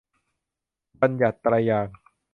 [1.01, 1.95] บัญญัติไตรยางค์